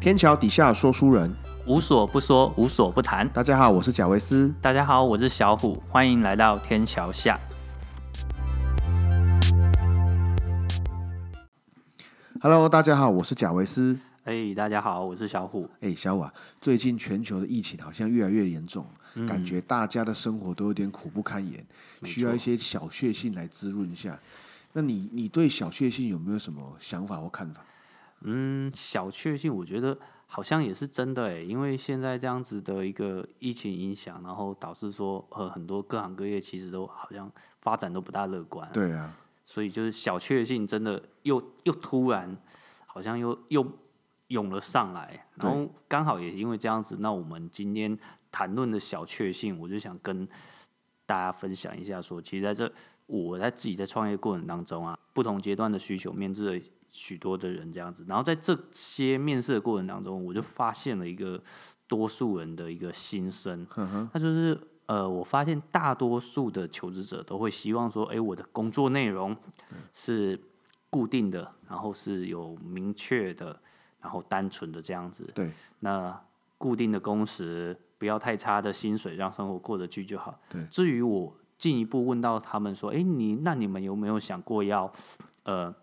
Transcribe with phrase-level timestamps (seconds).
[0.00, 1.34] 天桥底下说书人，
[1.66, 3.28] 无所不说，无所不谈。
[3.30, 4.54] 大家好，我是贾维斯。
[4.62, 7.36] 大家好，我是小虎，欢迎来到天桥下。
[12.40, 13.98] Hello，大家好，我是贾维斯。
[14.22, 15.68] 哎、大家好，我是小虎。
[15.80, 21.66] 哎，小瓦，最近全球的疫情好像越来越严重，嗯感觉大家的生活都有点苦不堪言，
[22.04, 24.16] 需要一些小确幸来滋润一下。
[24.74, 27.62] 那你你对小确幸有没有什么想法或看法？
[28.22, 29.96] 嗯，小确幸，我觉得
[30.26, 38.68] 好像也是真的哎，因为现在这样子的一个疫情影响，然后导致说呃很多各行各业其实都好像发展都不大乐观。
[38.72, 42.36] 对啊，所以就是小确幸真的又又突然
[42.86, 43.66] 好像又又
[44.28, 47.96] 涌了上来，然后刚好也因为这样子，那我们今天
[48.30, 50.28] 谈论的小确幸，我就想跟
[51.06, 52.70] 大家分享一下说其实在这
[53.06, 61.40] 我在自己在创业过程当中啊，不同阶段的需求面对了许多的人这样子，然后在这些面试的过程当中，我就发现了一个
[61.86, 63.66] 多数人的一个心声，
[64.12, 69.36] 那就是呃，我发现大多数的求职者都会希望说，哎、我的工作内容
[69.92, 70.40] 是
[70.88, 73.60] 固定的，然后是有明确的，
[74.00, 75.22] 然后单纯的这样子。
[75.34, 76.18] 对，那
[76.56, 80.40] 固定的工时，不要太差的薪水，让生活过得去就好。
[80.48, 84.90] 对至于我进一步问到他们说，哎、你那你们有没有想过要
[85.42, 85.74] 呃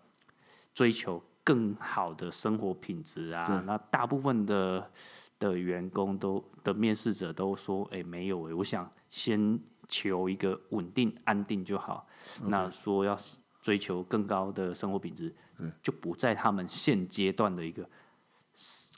[0.76, 3.62] 追求更好的生活品质啊？
[3.64, 4.90] 那大部分的
[5.38, 12.06] 的员工都的面试者都说，哎、没有哎、我想先求一个稳定安定就好。
[12.44, 13.18] 那说要
[13.58, 15.34] 追求更高的生活品质，
[15.82, 17.88] 就不在他们现阶段的一个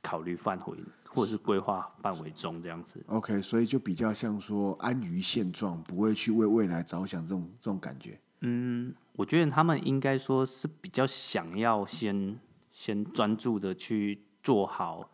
[0.03, 3.01] 考虑范围或者是规划范围中这样子。
[3.07, 8.21] OK，所以就比较像说安于现状，不会去为未来着想这种这种感觉。
[9.19, 12.39] 我觉得他们应该说是比较想要先
[12.71, 15.11] 先专注的去做好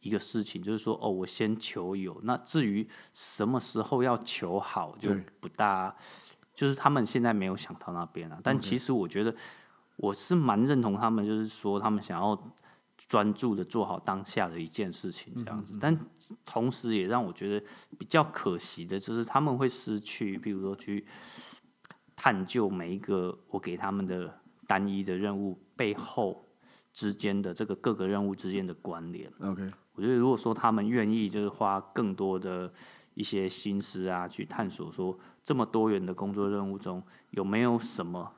[0.00, 2.20] 一个事情，就是说哦，我先求有。
[2.24, 5.94] 那至于什么时候要求好，就不大，
[6.52, 8.40] 就是他们现在没有想到那边啊。
[8.42, 9.32] 但其实我觉得
[9.98, 12.36] 我是蛮认同他们，就是说他们想要
[13.06, 15.78] 专注的做好当下的一件事情这样子。
[15.80, 15.96] 但
[16.44, 17.64] 同时也让我觉得
[17.96, 21.06] 比较可惜的就是他们会失去，比如说去。
[22.24, 24.34] 探究每一个我给他们的
[24.66, 26.48] 单一的任务背后
[26.90, 29.30] 之间的这个各个任务之间的关联。
[29.40, 32.72] OK，我觉得如果说他们愿意就是花更多的
[33.12, 37.02] 一些心思啊，去探索说这么多元的工作任务中
[37.32, 38.32] 有没有什么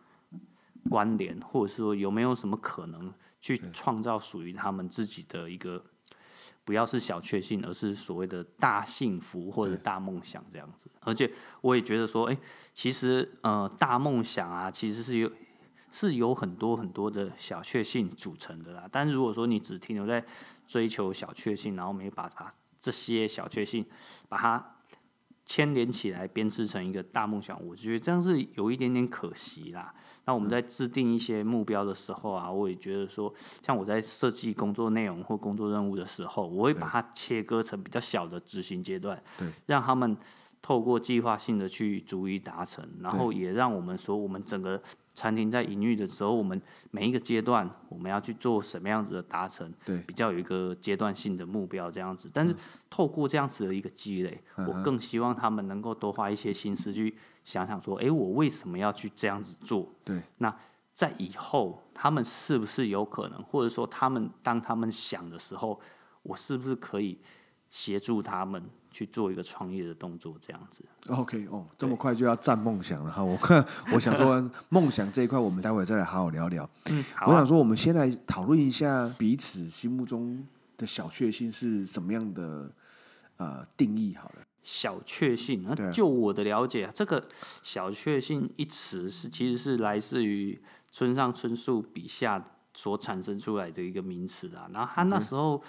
[0.91, 5.80] 关联，或者是说有没有什么可能去创造属于他们自己的一个。
[6.66, 10.91] 不要是小确幸，而是所谓的大幸福或者大梦想这样子。
[11.00, 12.37] 而且我也觉得说，哎、
[12.75, 15.31] 其实呃，大梦想啊，其实是有
[15.93, 18.88] 是有很多很多的小确幸组成的啦。
[18.91, 20.22] 但如果说你只停留在
[20.66, 23.87] 追求小确幸，然后没把把这些小确幸
[24.28, 24.77] 把它
[25.44, 29.94] 牵连起来，编织成一个大梦想，我觉得这样是有一点点可惜啦。
[30.26, 33.32] 那我们在制定一些目标的时候啊，我也觉得说，
[33.62, 40.16] 像我在设计工作内容或工作任务的时候，我会把它切割成比较小的执行阶段，对，让他们
[40.60, 44.82] 透过计划性的去逐一达成，然后也让我们说，我们整个
[45.15, 46.60] 餐厅在营运的时候，我们
[46.91, 52.28] 每一个阶段我们要去做什么样子的达成，对比较有一个阶段性的目标这样子。
[52.34, 52.53] 但是
[52.91, 57.16] 透过这样子的一个积累，我更希望他们能够多花一些心思去
[57.47, 59.89] 想想说，哎，我为什么要去这样子做？
[60.05, 60.53] 对，那
[60.93, 65.81] 在以后他们是不是有可能，或者说他们当他们想的时候，
[66.25, 67.17] 我是不是可以
[67.71, 70.34] 协助他们去做一个创业的动作？
[70.41, 70.84] 这样子。
[71.09, 73.23] OK，哦，这么快就要占梦想了哈。
[73.23, 73.39] 我
[73.95, 76.69] 我想说，梦想这一块，我们待会再来好好聊聊。
[76.87, 77.28] 嗯，好、啊。
[77.31, 80.45] 我想说，我们先来讨论一下彼此心目中
[80.77, 82.69] 的小确幸是什么样的
[83.37, 84.43] 呃定义好了。
[84.66, 87.25] 小确幸，那就我的了解啊，这个
[87.62, 90.60] 小确幸一词是其实是来自于
[90.91, 92.44] 村上春树笔下
[92.75, 94.68] 所产生出来的一个名词啊。
[94.74, 95.63] 然后他那时候，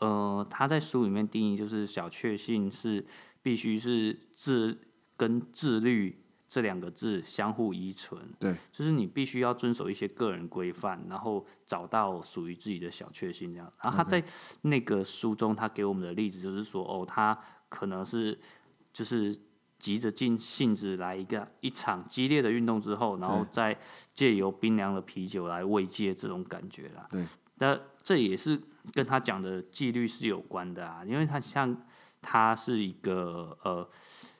[0.00, 3.06] 呃，他在书里面定义就是小确幸是
[3.40, 4.76] 必须是自
[5.16, 13.72] 跟自律这两个字相互依存，对，就是你必须要遵守一些个人规范，然后找到属于自己的小确幸这样。
[13.80, 14.20] 然后他在
[14.62, 17.38] 那个书中，他给我们的例子就是说，哦，他
[17.70, 18.38] 可能是
[18.92, 19.34] 就是
[19.78, 23.74] 急着尽性子来一个一场激烈的运动之后，然后再
[24.12, 27.08] 借由冰凉的啤酒来慰藉这种感觉啦。
[27.10, 27.24] 对，
[27.54, 28.60] 那这也是
[28.92, 31.74] 跟他讲的纪律是有关的啊，因为他像
[32.20, 33.88] 他是一个呃，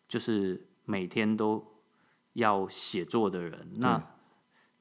[0.07, 1.65] 就是每天都
[2.35, 4.03] 要写作的人，那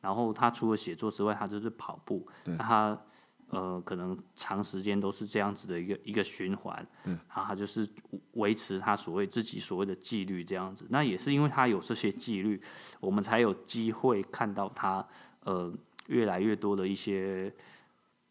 [0.01, 3.01] 然后他除了写作之外，他就是跑步，那他
[3.51, 7.87] 呃，可能长时间都是这样子的一个一个循环，嗯然后他就是
[8.33, 10.85] 维持他所谓自己所谓的纪律这样子。
[10.89, 12.61] 那也是因为他有这些纪律，
[12.99, 15.03] 我们才有机会看到他
[15.45, 15.73] 呃
[16.07, 17.51] 越来越多的一些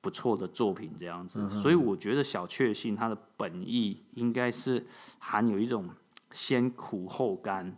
[0.00, 1.50] 不错的作品这样子。
[1.50, 4.86] 所以我觉得小确幸它的本意应该是
[5.18, 5.90] 含有一种
[6.30, 7.76] 先苦后甘，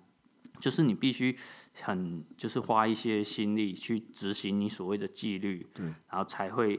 [0.58, 1.34] 就是你必须
[1.80, 6.78] 很就是花一些心力去执行你所谓的纪律，对，然后才会。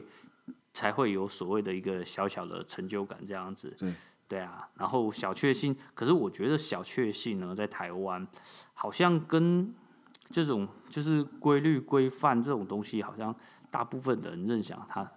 [0.74, 3.74] 才会有所谓的一个小小的成就感，这样子。
[3.78, 3.94] 对，
[4.28, 4.68] 对啊。
[4.76, 8.26] 然后小确幸，可是我觉得小确幸呢，在台湾
[8.74, 9.74] 好像跟
[10.26, 13.34] 这种就是规律规范这种东西，好像
[13.70, 15.10] 大部分的人认想它。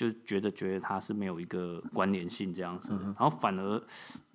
[0.00, 3.82] 就觉得觉得它是没有一个关联性这样子，然后反而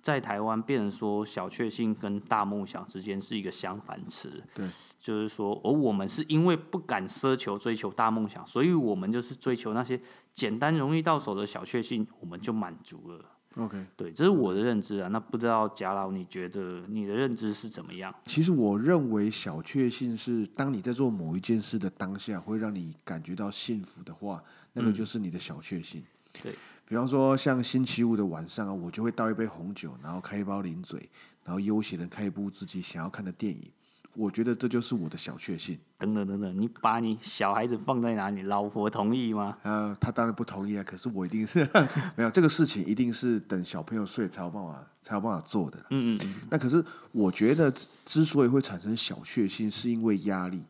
[0.00, 4.40] 在台湾变成说小确幸跟大梦想之间是一个相反词。
[4.54, 4.68] 对，
[5.00, 10.00] 就是说，而我们是因为不敢奢求追求大梦想，所以我们就是追求那些
[10.32, 13.24] 简单容易到手的小确幸，我们就满足了。
[13.56, 15.08] OK，对，这是我的认知啊。
[15.08, 18.14] 那不知道贾老，你觉得你的认知是怎么样？
[18.26, 24.40] 其实我认为小确幸是当你在做某一件事的当下，会让你感觉到幸福的话。
[24.78, 26.04] 那个就是你的小确幸，
[26.42, 26.54] 对
[26.86, 31.08] 比方说像星期五的晚上啊，我就会倒一杯红酒，然后开一包零嘴，
[31.44, 33.70] 然后悠闲的看一部自己想要看的电影。
[34.12, 35.78] 我觉得这就是我的小确幸。
[35.98, 38.42] 等等等等，你把你小孩子放在哪里？
[38.42, 39.56] 老婆同意吗？
[39.62, 40.84] 呃，他当然不同意啊。
[40.84, 41.66] 可是我一定是
[42.14, 45.78] 没有这个事情，一定是等小朋友睡才有办法才有办法做的。
[45.90, 46.34] 嗯嗯。
[46.50, 47.72] 那可是我觉得
[48.04, 50.62] 之所以会产生小确幸，是因为压力。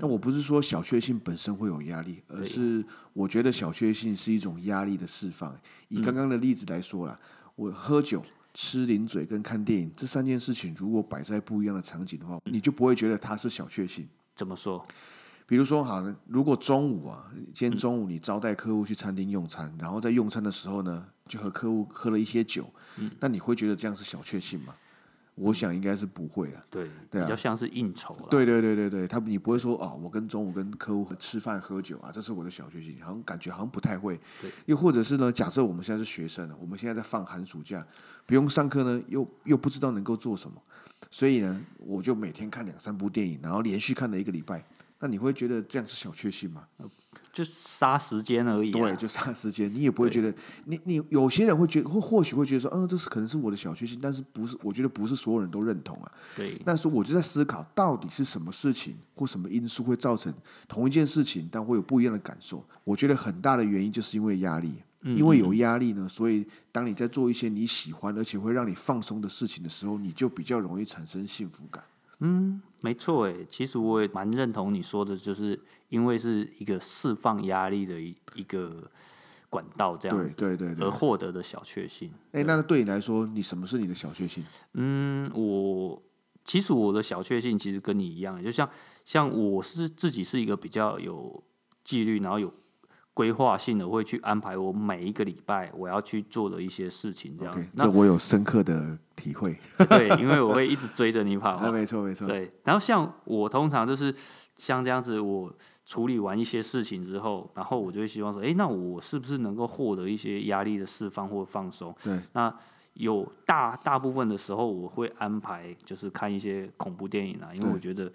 [0.00, 5.56] 那我不是说小确幸本身会有压力，而是我觉得小确幸是一种压力的释放。
[5.88, 7.18] 以刚刚的例子来说啦，
[7.54, 8.22] 我喝酒、
[8.54, 14.08] 吃零嘴跟看电影这三件事情，如果摆在不一样的场景的话，你就不会觉得它是小确幸。
[14.34, 14.86] 怎么说？
[15.48, 22.68] 比如说，好，如果中午啊，今天中午你招待客户去餐厅用餐，然后在用餐的时候呢，就和客户喝了一些酒，
[23.20, 24.74] 那你会觉得这样是小确幸吗？
[25.36, 28.26] 我想应该是不会了，对，比较像是应酬了。
[28.30, 34.18] 对对对对对，他你不会说哦，我跟中午跟客户吃饭喝酒啊，这是我的小确幸，好像感觉好像不太会。
[34.40, 37.86] 对，又或者是呢，假设我们现在是学生了，我们现在在放寒暑假，
[38.24, 40.60] 不用上课呢，又又不知道能够做什么，
[41.10, 44.64] 所以呢，我就每天看两三部电影，然后连续看了一个礼拜，
[44.98, 46.66] 那你会觉得这样是小确幸吗？
[47.32, 48.70] 就杀时间而已。
[48.70, 50.34] 对，就杀时间，你也不会觉得，
[50.64, 54.56] 你你有些人会觉得，或或许会觉得说，嗯，这是可能是我的小确幸，但是不是？
[54.62, 56.12] 我觉得不是所有人都认同啊。
[56.34, 56.60] 对。
[56.64, 60.32] 那时候我就在思考，到底是什么事情或什么因素会造成
[60.66, 62.64] 同一件事情，但会有不一样的感受？
[62.84, 71.82] 我觉得很大的原因就是因为压力，因为有压力呢，所以当你在做一些你喜欢而且会让你放松的事情的时候，你就比较容易产生幸福感。
[72.20, 75.58] 嗯，没错，诶，其实我也蛮认同你说的，就是
[75.88, 78.90] 因为是一个释放压力的一一个
[79.50, 82.10] 管道，这样对对对，而获得的小确幸。
[82.32, 84.42] 哎，那对你来说，你什么是你的小确幸？
[84.74, 86.02] 嗯，我
[86.44, 88.68] 其实我的小确幸其实跟你一样，就像
[89.04, 91.42] 像我是自己是一个比较有
[91.84, 92.52] 纪律，然后有。
[93.16, 97.66] 规划性的会去安排我每一个礼拜我要去做的一些事情，这样。
[97.74, 99.58] 这我有深刻的体会。
[99.88, 101.58] 对，因为我会一直追着你跑。
[101.72, 102.28] 没错，没错。
[102.28, 104.14] 对，然后像我通常就是
[104.56, 105.50] 像这样子，我
[105.86, 111.96] 处理完一些事情之后，然后我就会希望说，哎，那我是不是能够获得一些压力的释放或放松？
[112.04, 112.20] 对。
[112.34, 112.54] 那
[112.92, 118.12] 有大大部分的时候，我会安排就是看一些恐怖电影啊，因为我觉得。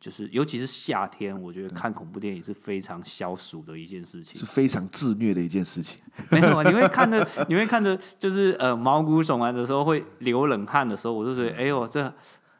[0.00, 6.00] 就是，尤其是夏天，我觉得看恐怖电影是非常消暑的一件事情，是非常自虐的一件事情。
[6.30, 12.12] 没有，你会看着，你会看着，就是呃毛骨悚然的时候，会流冷汗的时候，我就觉得，哎呦这，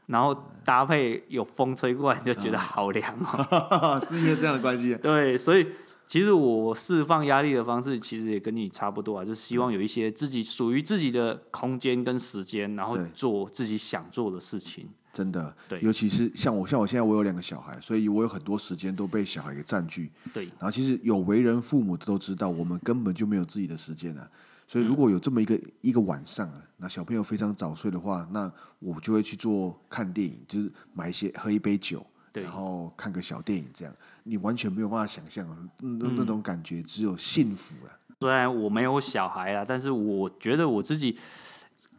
[0.07, 4.01] 然后搭配有风吹过来，就觉得好凉哦。
[4.05, 4.97] 是因为这样的关系。
[4.97, 5.65] 对，所以
[6.09, 14.89] 其实我释放压力的方式，其实也跟你差不多啊，就是希望有一些自己属于自己的空间跟时间，然后做自己想做的事情。
[15.13, 20.11] 真的，对，尤其是像我，像我现在我有两个小孩，所以我有很多时间都被小孩给占据。
[20.33, 24.27] 对，然后其实有为人父母的都知道，我们根本就没有自己的时间啊。
[24.67, 33.95] 所以如果有这么一个一个晚上啊，那小朋友非常早睡的话，那我就会去做看电影，就是买一些喝一杯酒，然后看个小电影这样。
[34.29, 35.47] 你完全没有办法想象
[35.81, 37.93] 那那种感觉，只有幸福了。
[38.21, 41.19] 虽然我没有小孩啊，但是我觉得我自己。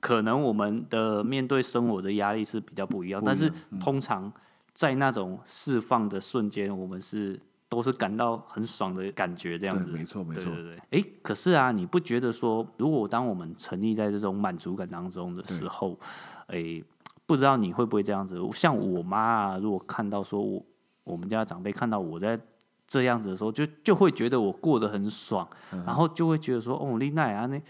[0.01, 4.31] 可能我们的面对生活的压力是比较不一样，但是通常
[4.73, 9.91] 在那种释放的瞬间，我们是都是感到很爽的感觉，这样子。
[9.91, 10.45] 没错，没错。
[10.45, 11.01] 对对对。
[11.01, 15.99] 哎，可是啊，你不觉得说，如果当我们沉溺在这种满足感当中的时候，
[16.47, 16.81] 哎，
[17.25, 18.39] 不知道你会不会这样子？
[18.53, 20.63] 像我妈啊，如果看到说我
[21.09, 22.39] 我们家长辈看到我在
[22.87, 25.47] 这样子的时候，就就会觉得我过得很爽，
[25.85, 27.61] 然后就会觉得说，哦，丽奈啊，那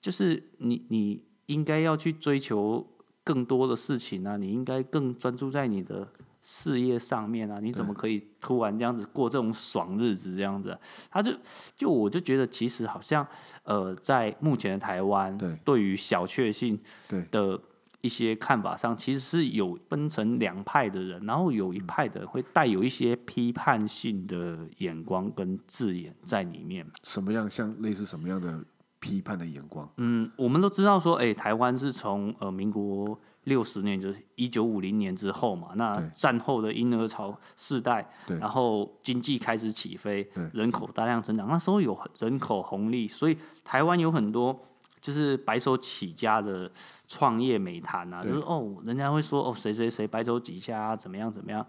[0.00, 2.86] 就是你你应该要去追求
[3.22, 6.06] 更多的事情啊，你应该更专注在你的
[6.42, 10.78] 事业上面啊，你怎么可以突然这样子过这种爽日子这样子？
[11.10, 11.32] 他就
[11.76, 13.26] 就我就觉得其实好像
[13.64, 15.58] 呃，在目前的台湾，对。
[15.64, 17.22] 对于小确幸对。
[17.30, 17.58] 的
[18.04, 26.86] 一些看法上，其实是有分成两派的人，然后有一派的人会带有一些批判性的眼光跟字眼在里面。
[27.02, 28.62] 什么样像类似什么样的
[29.00, 29.90] 批判的眼光？
[29.96, 38.06] 嗯，我们都知道说，哎、台湾是从呃民国六十年，就是一九五零年之后嘛，那战后的婴儿潮世代，
[38.38, 44.58] 然后经济开始起飞，人口大量增长，那时候有人口红利，所以台湾有很多
[45.04, 46.70] 就是白手起家的
[47.06, 51.66] 创业美谈啊，就是哦，人家会说哦，谁谁谁白手起家、啊，怎么样怎么样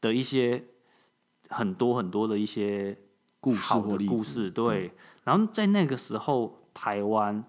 [0.00, 0.64] 的一些
[1.48, 2.96] 很多很多的一些
[3.40, 3.74] 故事
[4.06, 4.92] 故事，对。
[5.24, 7.42] 然后在那个时候，台湾，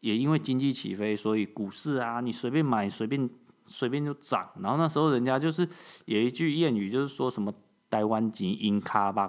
[0.00, 3.28] 也因为经济起飞，所以股市啊，你随便买随便
[3.66, 4.50] 随便就涨。
[4.60, 5.68] 然后那时候人家就是
[6.06, 7.52] 有一句谚语，就是说什么
[7.92, 9.28] “台湾钱淹卡吧”，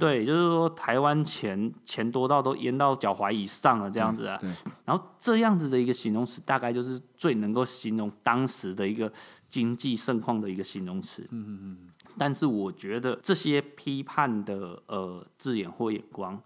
[0.00, 4.38] 对，就是说台湾钱钱多到都淹到脚踝以上了这样子啊。
[4.84, 9.10] 然后这样子的一个形容词，大概就是最能够形容当时的一个
[9.48, 11.22] 经济盛况的一个形容词。
[11.30, 11.78] 嗯嗯嗯。
[12.18, 16.40] 但是我觉得这些批判的呃字眼或眼光，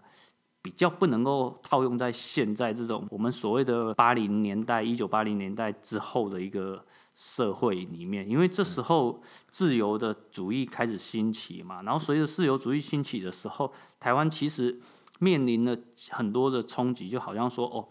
[0.61, 6.83] 比较不能够套用在现在这种我们所谓的八零年代、一九八零年代之后的一个
[7.21, 14.79] 社会里面，因为这时候自由的主义开始兴起嘛，然后随着自由主义兴起的时候，台湾其实
[15.19, 15.77] 面临了
[16.11, 17.85] 很多的冲击，就好像说哦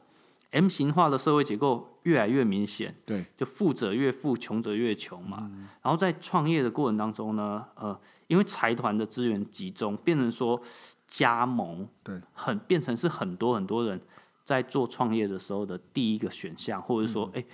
[0.52, 3.26] ，M 型化的社会结构越来越明显，对。
[3.36, 5.50] 就富者越富，穷者越穷嘛。
[5.82, 10.58] 然后在创业的过程当中呢，呃，因为财团的资源集中，变成说
[11.06, 14.00] 加盟，对，很变成是很多很多人
[14.42, 17.44] 在做创业的时候的第一个选项，或者说，哎、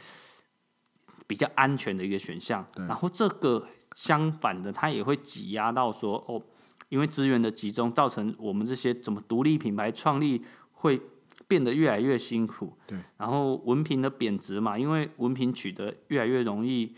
[1.26, 2.64] 比较安全的一个选项。
[2.76, 6.43] 然后这个相反的，它也会挤压到说，哦，
[6.88, 11.00] 因为资源的集中，造成我们这些怎么独立品牌创立会
[11.47, 12.76] 变得越来越辛苦。
[12.87, 16.95] 对，然后文凭的贬值嘛，因为文凭取得越来越容易，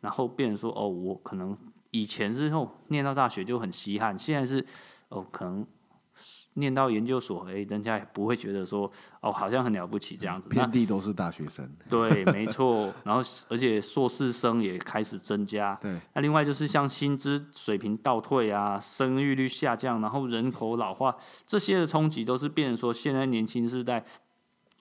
[0.00, 1.56] 然后变成说，哦，我可能
[1.90, 4.64] 以前是哦念到大学就很稀罕，现在是
[5.08, 5.66] 哦可能
[6.54, 8.90] 念到研究所，哎，人家也不会觉得说
[9.20, 10.48] 哦好像很了不起这样子。
[10.48, 11.68] 遍地都是大学生。
[11.88, 12.92] 对， 没错。
[13.04, 15.78] 然后而且硕士生也开始增加。
[15.80, 21.16] 对，那另外就是像薪资水平倒退啊，生育率下降，然后人口老化
[21.46, 24.04] 这些的冲击，都是变成说现在年轻世代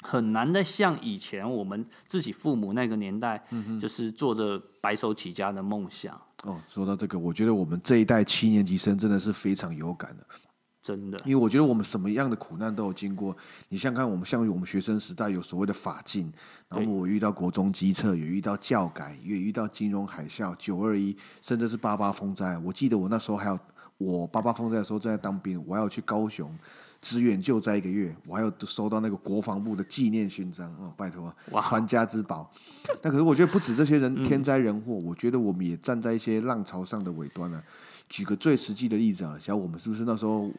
[0.01, 3.41] 很难再像以前我们自己父母那个年代，
[3.79, 6.19] 就是做着白手起家的梦想。
[6.43, 10.25] 哦，说到这个，我觉得我们这一代七年级生真的是非常有感的，
[10.81, 13.35] 真的，因为我觉得我们什么样的苦难都有经过。
[13.69, 16.31] 你想想看，我们像我们学生时代有所谓的法禁，
[16.67, 22.57] 然后我遇到国中机测，也遇到教改，也遇到金融海啸、九二一，甚至是八八风灾。
[22.57, 23.59] 我记得我那时候还有，
[23.99, 26.51] 我八八风灾的时候正在当兵，我还要去高雄
[26.99, 32.51] 支援救灾一个月，我还有收到那个国防部的纪念勋章哦，拜托，哇传家之宝。
[33.03, 37.63] 但可是我觉得不止这些人天灾人祸，我觉得我们也站在一些浪潮上的尾端啊、
[38.09, 40.49] 举个最实际的例子啊，像我们是不是那时候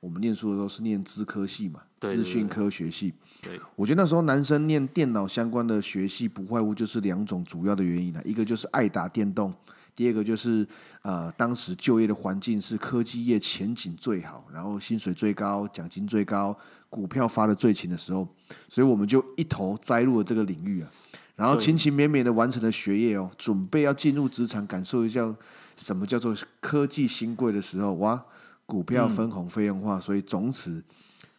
[0.00, 3.12] 我们念书的时候是念资科系嘛，资讯科学系。
[3.42, 9.52] 对，我觉得那时候男生念电脑相关的学系，不外乎就是两种主要的原因啊，一个就是爱打电动，
[9.94, 10.66] 第二个就是
[11.02, 16.56] 呃，当时就业的环境是科技业前景最好，然后薪水最高，奖金最高，
[16.88, 18.26] 股票发的最勤的时候，
[18.68, 20.90] 所以我们就一头栽入了这个领域啊，
[21.36, 25.34] 然后勤勤勉勉的完成了学业哦，准备要进入职场，感受一下
[25.76, 28.22] 什么叫做科技新贵的时候，哇，
[28.70, 30.80] 股票分红费用化，所以从此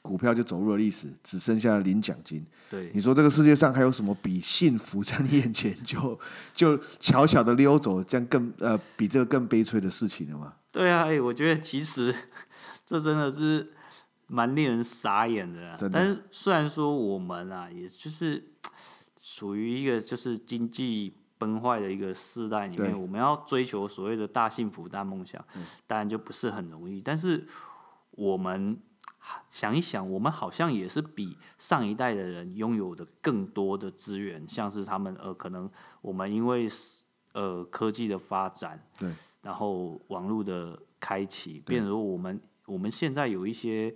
[0.02, 2.46] 股票就走入了历史，只剩下了领奖金。
[2.70, 6.20] 对，你说这个世界上还有什么比幸福在你眼前就
[6.54, 10.54] 就悄悄的溜走，这样更呃比这个更悲催的事情了吗？
[10.74, 12.14] 对啊，哎、我觉得其实
[12.86, 13.72] 这真的是
[14.28, 15.78] 蛮令人傻眼的、啊。
[15.78, 18.44] 的但是虽然说我们啊，也就是
[19.22, 25.44] 属于一个就是经济崩坏的一个世代里面，我们要追求所谓的大幸福、大梦想，
[25.88, 27.02] 当然就不是很容易。
[27.02, 27.48] 但是
[28.12, 28.78] 我们
[29.50, 35.68] 想一想，我们好像也是比上一代的人拥有的更多的资源，像是他们呃，可能
[36.02, 36.70] 我们因为
[37.34, 39.10] 呃科技的发展，对，
[39.42, 43.96] 然后网络的开启，变如我们我们现在有一些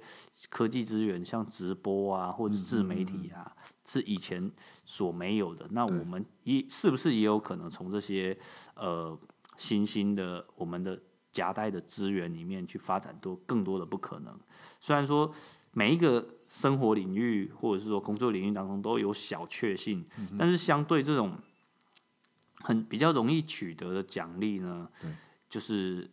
[0.50, 4.52] 科技资源，像直播啊，或者自媒体啊，是以前
[4.86, 5.68] 所没有的。
[5.72, 8.38] 那我们也是不是也有可能从这些
[8.76, 9.18] 呃
[9.58, 10.98] 新兴的我们的
[11.32, 14.40] 夹带的资源里面去发展多更多的不可能。
[14.80, 15.34] 虽然说
[15.74, 20.06] 每一个生活领域或者是说工作领域当中都有小确幸，
[20.38, 21.38] 但是相对这种
[22.60, 24.88] 很比较容易取得的奖励呢，
[25.50, 26.10] 就是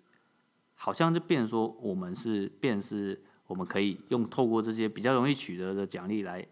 [0.74, 6.44] 好像就变成说我们是变是我们可以用透过这些比较容易取得的奖励来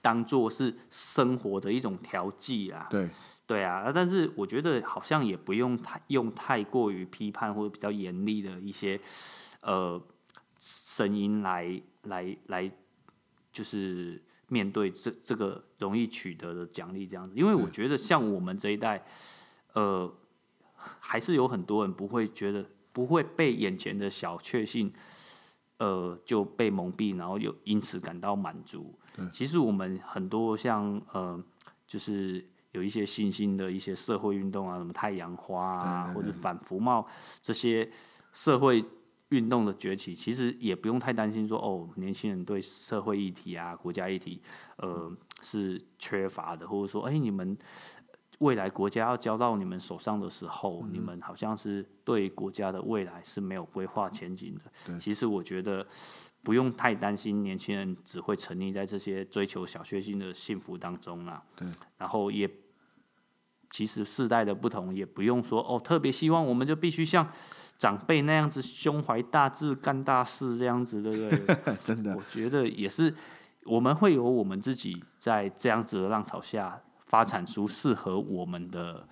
[0.00, 2.86] 当做是生活的一种调剂啊。
[2.90, 3.08] 对
[3.46, 9.00] 对啊，但是我觉得好像也不用太用太过于批判或者比较严厉的一些
[9.62, 10.00] 呃
[10.58, 12.70] 声音来来来，
[13.52, 19.04] 就是面对这这个容易取得的奖励这样子，因为我觉得像我们这一代，
[19.72, 20.12] 呃，
[20.74, 24.92] 还是有很多人不会觉得不会被眼前的小确幸，
[25.78, 28.96] 呃，就被蒙蔽，然后又因此感到满足。
[29.32, 31.42] 其实我们很多像呃，
[31.86, 37.06] 就是有一些新兴的一些社会运动啊，什么太阳花啊，或者反服贸
[37.42, 37.90] 这些
[38.32, 38.84] 社会
[39.30, 44.40] 运动的崛起，其实也不用太担心说哦，年轻人对社会议题啊、国家议题，
[44.76, 45.12] 呃，
[45.42, 47.56] 是缺乏的，或者说，哎，你们
[48.38, 54.98] 未来国家要交到你们手上的时候，你们好像是对国家的未来是没有规划前景的。
[54.98, 55.86] 其实我觉得
[56.42, 61.42] 不用太担心，年轻人只会沉溺在这些追求小确幸的幸福当中啊。
[61.54, 61.68] 对，
[61.98, 62.50] 然后也
[63.70, 67.30] 其实世代的不同，也不用说哦，特别希望我们就必须像
[67.78, 71.76] 长辈那样子胸怀大志干大事这样子，对不对？
[71.84, 73.14] 真的我，觉得也是，
[73.64, 79.06] 我们会有我们自己在这样子的浪潮下发展出适合我们的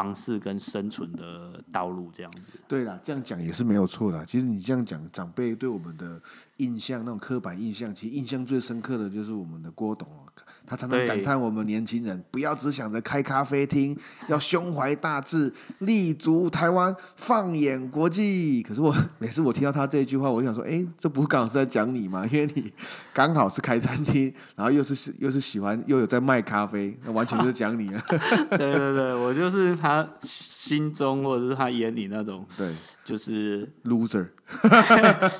[0.00, 2.58] 方式跟生存的道路，这样子。
[2.66, 4.24] 对啦，这样讲也是没有错的。
[4.24, 6.18] 其实你这样讲，长辈对我们的
[6.56, 10.24] 印象，那种刻板印象，其实印象最深刻的就是我们的郭董哦
[10.66, 13.96] 他常常感叹我们年轻人不要只想着开咖啡厅，
[14.28, 18.62] 要胸怀大志，立足台湾，放眼国际。
[18.62, 22.24] 可是我 每次我听到他这一句话，我就想说，哎，这不刚好是在讲你吗？
[22.30, 22.72] 因为你
[23.12, 28.04] 刚好是开餐厅，然后又是又是喜欢又有在卖咖啡，那完全就是讲你啊。
[28.50, 32.72] 对对对，我就是他心中或者是他眼里那种，对
[33.04, 34.28] 就是，loser，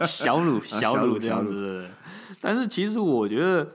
[0.07, 1.87] 小鲁小鲁这样子。
[2.41, 3.67] 但是其实我觉得，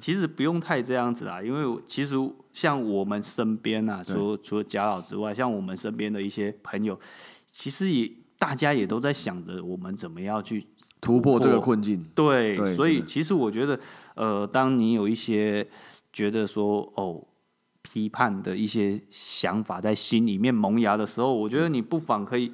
[0.00, 2.14] 其实不用太这样子啊，因为其实
[2.52, 6.98] 像我们身边啊，除除了贾老之外，像我们身边的一些朋友，
[7.46, 10.66] 其实也大家也都在想着我们怎么样去
[11.00, 12.04] 突破这个困境。
[12.14, 13.78] 对，对所以其实我觉得，
[14.14, 15.66] 呃，当你有一些
[16.12, 17.22] 觉得说哦
[17.82, 22.50] 批判的一些想法在心里面萌芽的时候，我觉得你不妨可以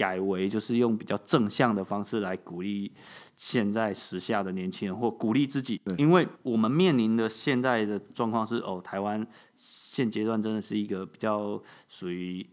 [0.00, 2.90] 改为就是用比较正向的方式来鼓励
[3.36, 5.78] 现在时下的年轻人，或鼓励自己。
[5.84, 12.48] 对，因为我们面临的现在的状况是哦，台湾现阶段真的是一个比较属于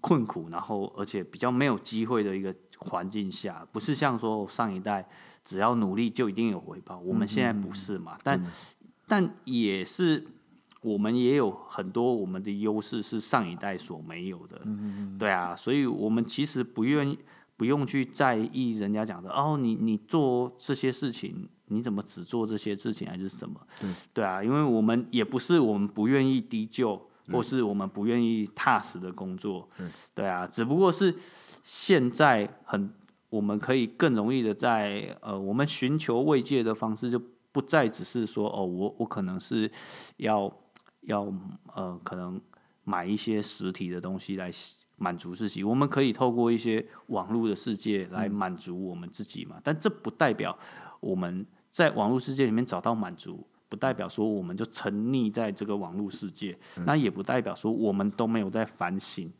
[0.00, 5.06] 困苦，然后而且比较没有机会的一个环境下，不是像说上一代
[5.44, 8.16] 只要努力就一定有回报，我们现在不是嘛？
[8.24, 8.42] 但
[9.06, 10.26] 但也是
[10.82, 14.60] 我们也有很多我们的优势是上一代所没有的，
[15.18, 17.18] 对啊，所以我们其实不愿意
[17.56, 23.60] 不用去在意人家讲的哦，你你做这些事情，你怎么只做这些事情还是什么？
[24.14, 26.98] 对啊，因为我们也不是我们不愿意低就，
[27.30, 29.68] 或是我们不愿意踏实的工作，
[30.14, 31.14] 对啊，只不过是
[31.62, 32.90] 现在很
[33.28, 37.20] 我们可以更容易的在呃，我们寻求慰藉的方式就
[37.52, 39.70] 不再只是说哦，我我可能是
[40.16, 40.50] 要
[41.02, 41.32] 要
[41.74, 42.40] 呃，可能
[42.84, 44.50] 买一些实体的东西来
[44.96, 50.56] 满足自己，我们可以透过一些网络的世界来满足我们自己嘛，但这不代表
[51.00, 53.46] 我们在网络世界里面找到满足。
[53.70, 59.32] 不代表说我们就沉溺在这个网络世界，那也不代表说我们都没有在反省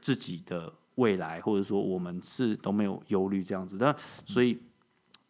[0.00, 3.94] 自己的未来，或者说我们是都没有忧虑这样子那。
[4.24, 4.58] 所以，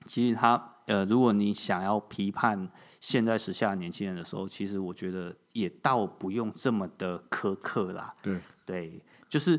[0.06, 2.70] 其实他呃，如果你想要批判
[3.00, 8.14] 现在时下年轻人的时候，其实我觉得也倒不用这么的苛刻啦。
[8.20, 9.58] 对对，就是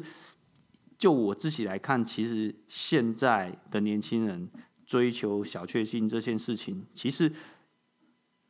[0.98, 4.50] 就我自己来看，其实现在的年轻人
[4.86, 7.32] 追求小确幸这件事情，其实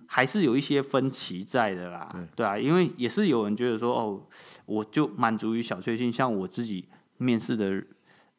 [0.08, 2.28] 还是有一些分歧在的啦。
[2.36, 4.28] 对啊，因为也是有人觉得说，哦，
[4.66, 7.84] 我就满足于小确幸，像我自己面试的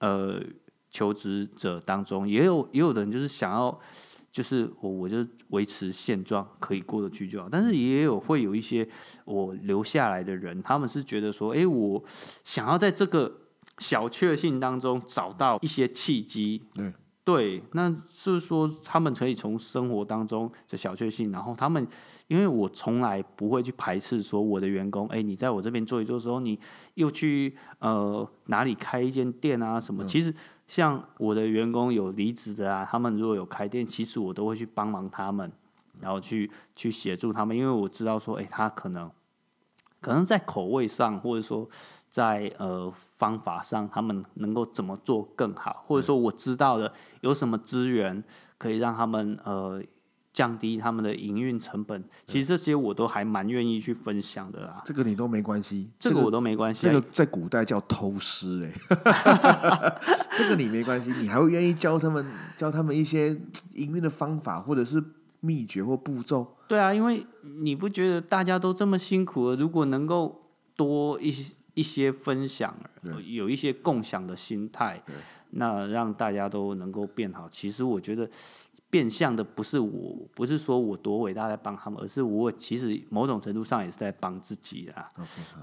[0.01, 0.43] 呃
[0.91, 3.81] 求职者当中，也有也有的人就是想要。
[4.37, 7.49] 就是我，我就维持现状，可以过得去就好。
[7.51, 8.87] 但是也有会有一些
[9.25, 12.05] 我留下来的人，他们是觉得说，诶，我
[12.45, 13.35] 想要在这个
[13.79, 16.93] 小确幸当中找到一些契机，对
[17.25, 21.89] 对，那是说他们可以从生活当中的小确幸，然后他们，
[22.29, 26.59] 因为我从来不会去排斥说我的员工，哎，你在我这边做一做的时候，你
[26.93, 30.05] 又去呃哪里开一间店啊什么？
[30.05, 30.33] 其实
[30.67, 35.51] 像我的员工有离职的啊，他们如果有开店，其实我都会去帮忙他们，
[36.01, 39.11] 然后去去协助他们，因为我知道说，哎，他可能
[40.01, 41.69] 可能在口味上，或者说
[42.09, 42.93] 在呃。
[43.19, 48.23] 方法上，他们能够怎么做更好，或者说我知道的有什么资源
[48.59, 49.83] 可以让他们呃
[50.37, 54.83] 降低他们的营运成本，其实这些我都还蛮愿意去分享的啦。
[54.85, 56.87] 这个你都没关系，这个我都没关系。
[56.87, 58.71] 这个在古代叫偷师
[59.03, 59.97] 哎，
[60.37, 62.23] 这个你没关系，你还会愿意教他们
[62.55, 63.35] 教他们一些
[63.73, 65.03] 营运的方法，或者是
[65.41, 66.47] 秘诀或步骤？
[66.69, 70.43] 对啊，因为你不觉得大家都这么辛苦了，如果能够
[70.77, 71.55] 多一些。
[71.77, 72.75] 一些分享，
[73.27, 74.99] 有一些共享的心态，
[75.51, 77.47] 那让大家都能够变好。
[77.51, 78.27] 其实我觉得
[78.89, 85.11] 变相的不是我，不是说我多伟大在帮他们，而是我其实某种程度上也是在帮自己啊。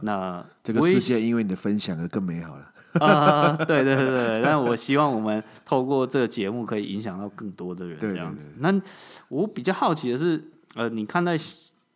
[0.01, 2.71] 那这个世界因为你的分享而更美好了。
[2.99, 8.47] 啊，对对对对，但我希望我们透过这个节目可以影响到更多的人，这样子。
[8.59, 8.81] 那
[9.29, 10.43] 我比较好奇的是，
[10.75, 11.37] 呃，你看待。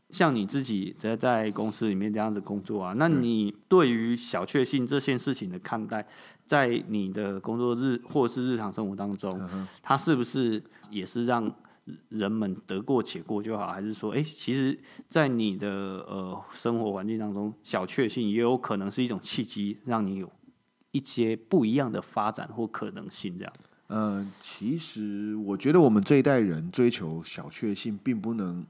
[0.10, 6.08] 像你自己在在公司里面这样子工作啊，那你对于小确幸这件事情的看待，
[6.48, 9.40] 在你的工作日或是日常生活当中，
[9.84, 11.54] 它是不是也是让
[12.10, 13.68] 人们得过且过就好？
[13.68, 15.70] 还是说，哎，其实，在你的
[16.08, 20.32] 呃生活环境当中，小确幸也有可能是一种契机，让你有
[20.92, 23.38] 一些不一样的发展或可能性？
[23.38, 23.54] 这样？
[23.90, 28.66] 嗯，其实我觉得我们这一代人追求小确幸，并不能。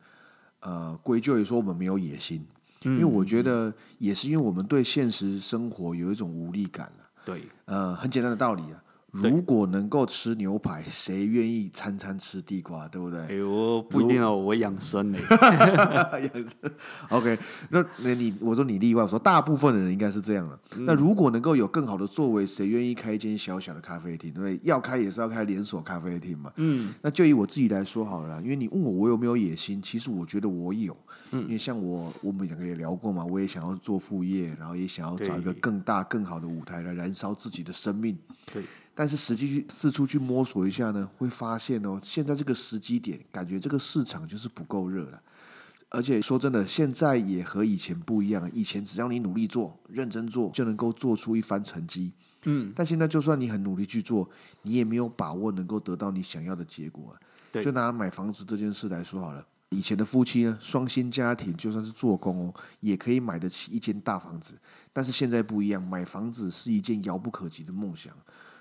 [0.59, 2.43] 呃，归咎于说我们没有野心，
[2.81, 7.06] 因为我觉得也是因为我们对现实生活有一种无力感了。
[7.27, 8.81] 对，呃，很简单的道理啊。
[9.21, 13.19] 如果能够吃牛排，谁愿意餐餐吃地瓜，对不对？
[13.21, 15.17] 哎呦，不一定哦，我养生呢。
[15.29, 16.71] 养生。
[17.09, 17.37] OK，
[17.69, 20.59] 那那你我说你例外，我说大部分的人应该是这样了。
[20.79, 24.31] 那如果能够有更好的作为，谁愿意开一间小小的咖啡厅？
[24.33, 24.59] 对不对？
[24.63, 26.51] 要开也是要开连锁咖啡厅嘛。
[26.57, 26.93] 嗯。
[27.01, 30.95] 那就以我自己来说好了，因为你问我我有没有野心，其实我觉得我有。
[31.31, 31.43] 嗯。
[31.43, 38.17] 因为像我，我们两个也聊过嘛，我也想要做副业，然后也想要找一个更大更好的舞台来燃烧自己的生命。
[38.51, 38.63] 对。
[38.99, 45.21] 但是实际去四处去摸索一下呢，会发现哦，现在这个时机点，感觉这个市场就是不够热了。
[45.89, 48.49] 而且说真的，现在也和以前不一样。
[48.51, 52.11] 以前只要你努力做、认真做，就能够做出一番成绩。
[52.45, 52.73] 嗯。
[52.75, 54.27] 但现在就算你很努力去做，
[54.63, 57.15] 你也没有把握能够得到你想要的结果。
[57.51, 57.63] 对。
[57.63, 64.55] 就拿买房子这件事来说好了，以前的夫妻呢，双薪家庭就算是做工哦，也可以买得起一间大房子。
[64.91, 68.11] 但是现在不一样，买房子是一件遥不可及的梦想。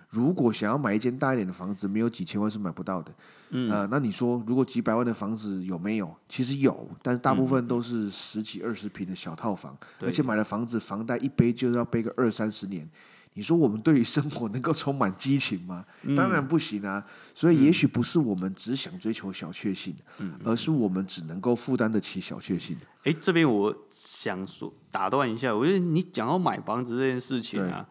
[0.08, 3.12] 如果想要买一间大一点的房子，没有几千万是买不到的。
[3.50, 6.14] 嗯，呃，那你说，如果几百万的房子有没有？
[6.28, 12.88] 其实有，但是大部分都是十几二十平的小套房，而且买了房子，房贷一背就要背个二三十年。
[13.34, 15.84] 你说我们对于生活能够充满激情吗？
[16.16, 17.04] 当然不行啊。
[17.34, 19.94] 所以也许不是我们只想追求小确幸，
[20.42, 22.76] 而是我们只能够负担得起小确幸。
[23.04, 27.86] 哎，这边我想说打断一下，我觉得你讲要买房子这件事情啊，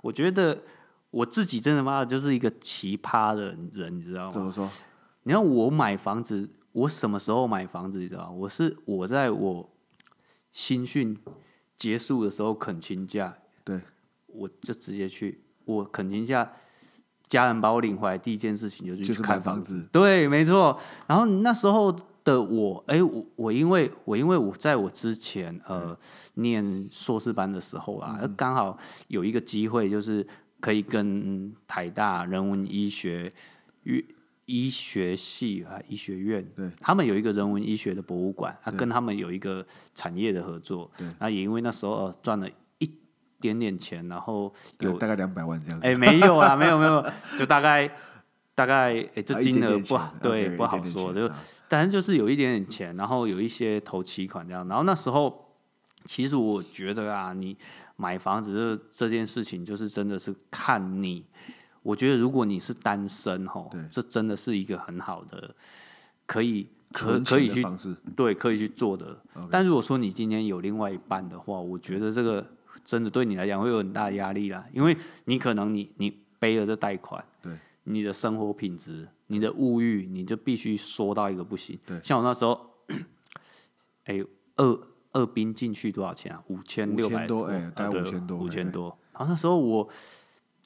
[0.00, 0.58] 我觉得。
[1.10, 4.30] 我自己真的妈的就是一个奇葩的人，你知道吗？
[4.30, 4.70] 怎么说？
[5.24, 7.98] 你看我买房子，我什么时候买房子？
[7.98, 9.68] 你知道我是我在我
[10.52, 11.18] 新训
[11.76, 13.80] 结束的时候恳请假，对，
[14.28, 15.42] 我就直接去。
[15.64, 16.52] 我恳请假，
[17.28, 19.86] 家人把我领回来，第一件事情就是去看房子。
[19.90, 20.78] 对，没错。
[21.08, 25.98] 然后那时候的我，哎，我我因为我因为我在我之前呃
[26.34, 30.24] 念硕士班的时候啊，刚好有一个机会就是。
[30.60, 33.32] 可以跟台大人文医学
[33.84, 34.04] 医
[34.44, 42.90] 医学系啊医学院，对，他们有一个人文医学的博物馆，啊，跟他们有一个产业的合作，对，那也因为那时候赚了一
[43.40, 47.04] 点点钱，然后有大概两百万这样，哎，没有啊，没有没有，
[47.38, 47.90] 就大概
[48.54, 51.30] 大概哎，这金额不好对不好说，就
[51.68, 55.54] 但是就是有一点点钱，然后有一些投期款这样，然后那时候
[56.04, 57.56] 其实我觉得啊，你。
[58.00, 61.22] 买房子这这件事情，就是真的是看你。
[61.82, 65.54] 我觉得如果你是单身吼，这真的是一个很好的
[66.24, 67.62] 可以可可以去
[68.16, 69.14] 对可以去做的。
[69.50, 72.46] 但如果说你今天有另外一半的话，我觉得这个
[72.82, 77.52] 真的对你来讲会有很大的压力啦，因为你可能你你背了这贷款，对
[77.84, 81.78] 你的生活品质、你的物欲，你就必须缩到一个不行。
[81.84, 82.58] 对，像我那时候，
[84.04, 84.24] 哎
[84.56, 84.80] 二。
[85.12, 86.42] 二兵进去多少钱啊？
[86.48, 88.96] 五千六百多，哎，大概五千多，五千多。
[89.12, 89.88] 然后那时候我，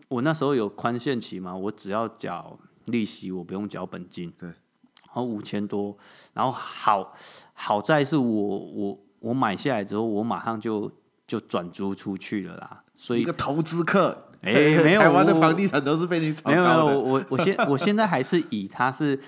[0.09, 5.97] 我那时候有宽限期嘛，我只要缴利息我不用缴本金，对，然后五千多，
[6.33, 7.15] 然后好
[7.53, 10.93] 好在是我我我买下来之后，我马上就
[11.27, 14.53] 就转租出去了啦，所以一个投资客，哎
[14.85, 19.19] 没有台湾的我房地产都是被你炒没有没有，我我现我现在还是以它是。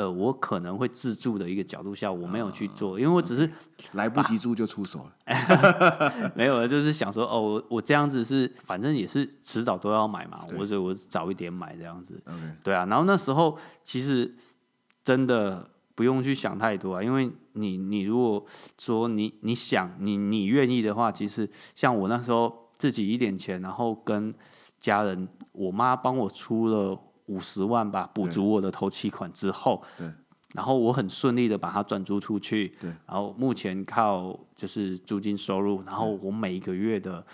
[0.00, 3.50] 呃，我可能会自助的一个角度下，我没有去做，因为我只是
[3.92, 6.32] 来不及住就出手了。
[6.34, 12.18] 没有，就是想说，哦，我我这样子是，反正也是迟早都要买嘛，我所以我早一点买这样子
[12.64, 12.86] 对啊。
[12.86, 14.34] 然后那时候其实
[15.04, 18.42] 真的不用去想太多啊，因为你你如果
[18.78, 24.34] 说你你想你你愿意的话，其实像我那时候自己一点钱，然后跟
[24.80, 26.98] 家人，我妈帮我出了
[27.30, 30.10] 五十万吧，补足我的头期款之后对，
[30.52, 37.24] 然后我很顺利的把它转租出去，对，然后目前靠就是租金收入，然后我每一个月的，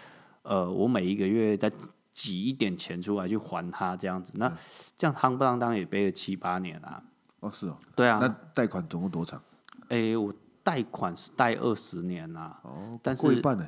[0.42, 1.72] 呃，我每一个月再
[2.12, 4.52] 挤一点钱出来去还他这样子，那
[4.98, 7.02] 这样夯不啷当也背了七八年啊，
[7.40, 9.40] 哦是哦，对啊，那贷款总共多长？
[9.88, 13.66] 诶，我贷款是贷二十年啦，哦，但是过一半呢，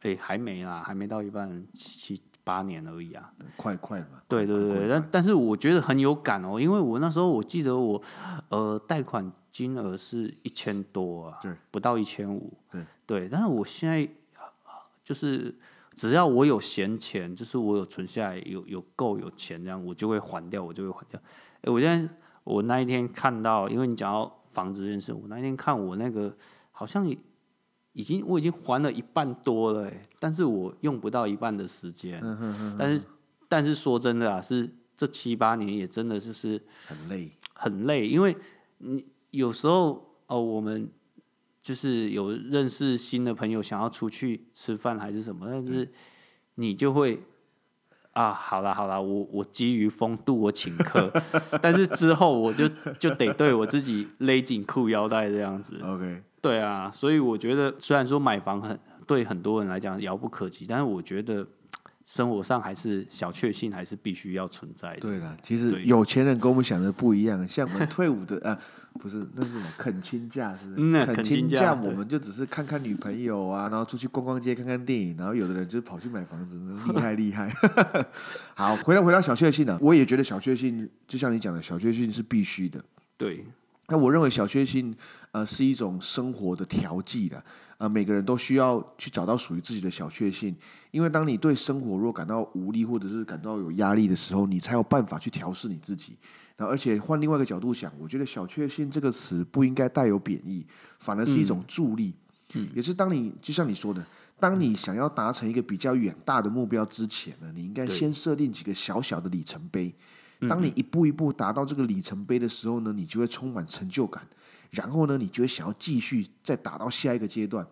[0.00, 3.32] 诶，还没啦，还没到一半，七七八年而已啊。
[3.56, 4.20] 快快了嘛。
[4.28, 8.00] 对对对，但但是我觉得很有感哦，因为我那时候我记得我
[8.50, 14.08] 呃贷款金额是一千多啊，对，不到一千五，对对，但是我现在
[15.02, 15.54] 就是
[15.94, 21.20] 只要我有闲钱，就是我有存下来有有够有钱这样，我就会还掉，我就会还掉。
[21.62, 26.34] 哎，我现在我那一天看到，因为你讲到房子这件事，我那一天看我那个
[26.72, 27.06] 好像
[27.94, 32.20] 已已经我已经还了一半多了，哎，但是我用不到一半的时间，
[32.78, 33.06] 但是
[33.48, 38.36] 但是说真的啊，是这七八年也真的就是很累，很累，因为
[38.78, 40.88] 你有时候哦，我们
[41.62, 45.90] 就是有认识新的朋友，想要出去吃饭还是什么，但是
[46.56, 47.22] 你就会
[48.12, 51.12] 啊，好啦好啦，我我基于风度我请客，
[51.62, 55.80] 但是之后我就就得对我自己勒紧裤腰带这样子。
[55.82, 61.46] OK，对啊，所以我觉得虽然说买房很对很多人来讲遥不可及，但是我觉得
[62.04, 65.00] 生活上还是小确幸还是必须要存在的。
[65.00, 68.58] 对了，其实有钱人跟我们想的不一样，像我们退伍的 啊，
[69.00, 70.76] 不是那是什么恳亲假，是不是？
[70.78, 76.60] 嗯啊恳恳亲假我对们就只是看看女朋友啊，然后出去逛逛街、看看电影，然后有的人就跑去买房子，
[76.92, 77.50] 厉害 厉害。
[78.54, 82.84] 好，回到回到小确幸呢、我也觉得小确幸，就像你讲的，小确幸是必须的。
[83.16, 83.42] 对
[83.88, 84.94] 那我认为小确幸，
[85.32, 87.44] 呃，是一种生活的调剂的，
[87.76, 90.56] 呃，每个人都需要去找到属于自己的小确幸，
[90.90, 96.16] 因为当你对生活若感到无力或者是感到有压力的时候，你才有办法去调试你自己。
[96.56, 100.64] 那，而且换另外一个角度想，我觉得“小确幸”这个词不应该带有贬义，
[101.00, 102.14] 反而是一种助力。
[102.54, 104.06] 嗯，也是当你就像你说的，
[104.38, 109.92] 当你想要达成一个比较远大的目标之前呢，你应该先设定几个小小的里程碑。
[110.48, 114.26] 当你一步一步达到这个里程碑的时候呢，你就会充满成就感，
[114.70, 117.66] 然后呢，你就会想要继续再达到下一个阶段。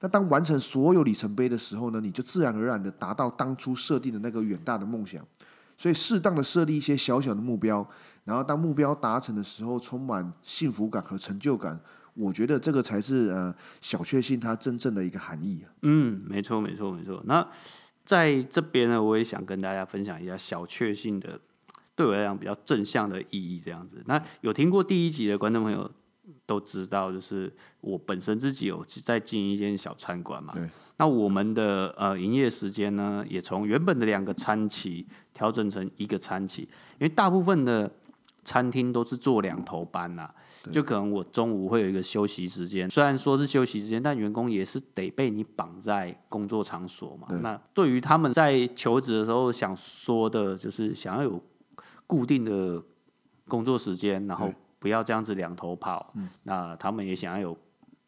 [0.00, 5.24] 那当完成所有里程碑的时候呢，你就自然而然的达到当初设定的那个远大的梦想。
[5.76, 7.84] 所以，适当的设立一些小小的目标，
[8.22, 11.78] 然后当目标达成的时候，充满幸福感和成就感。
[12.14, 15.74] 我觉得这个才是呃小确幸它真正的一个含义啊。
[15.82, 17.20] 嗯，没错，没错，没错。
[17.26, 17.44] 那
[18.04, 21.40] 在这边呢，我也想跟大家分享一下小确幸的
[21.96, 23.60] 对我来讲比较正向的意义。
[23.64, 25.90] 这样子，那有听过第一集的观众朋友
[26.46, 30.52] 都知道，就是我本身自己有在经营一间小餐馆嘛。
[30.54, 30.68] 对。
[30.96, 37.90] 那我们的呃营业时间呢，也从原本的两个餐期调整成一个餐期，因为大部分的
[38.44, 40.30] 餐厅都是做两头班呐、
[40.70, 47.26] 就可能我中午会有一个休息时间，虽然说是休息时间，但员工也是得被你绑在工作场所嘛。
[47.28, 51.42] 对那对于他们在求职的时候想说的，就是想要有
[52.14, 52.80] 固定的
[53.48, 54.48] 工作时间，然后
[54.78, 56.14] 不要这样子两头跑。
[56.44, 57.58] 那他们也想要有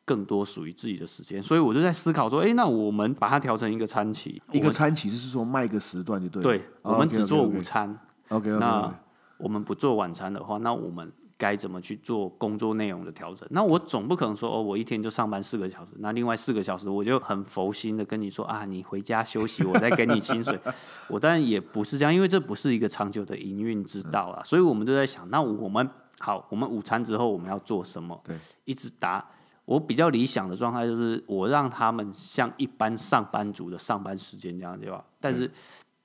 [0.05, 6.49] 更多属于自己的时间，所以我就在思考说，诶，那我们把它调成一个餐期，一个餐期是说卖一个时段就对了。
[6.49, 7.99] 对，我们只做午餐。
[8.29, 8.49] OK。
[8.51, 8.95] 那
[9.39, 13.47] 我们不做晚餐的话，那我们该怎么去做工作内容的调整？
[13.51, 20.59] 那我总不可能说哦，我一天就上班四个小时，那另外四个小时我就很佛心的跟你说啊，你回家休息，我再给你薪水。
[21.09, 24.43] 我当然也不是这样，因为这不是一个长久的营运之道啊。
[24.45, 28.19] 所以我们都在想，那我们好，我们午餐之后我们要做什么？
[28.25, 29.25] 对，一直打。
[29.67, 35.51] 我比较理想的状态就是，我让他们像一般上班族的上班时间这样对吧，但是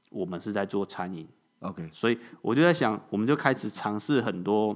[0.10, 1.28] 我们是在做餐饮。
[1.60, 4.76] OK，所以我就在想，我们就开始尝试很多